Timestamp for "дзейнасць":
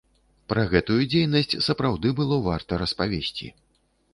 1.11-1.53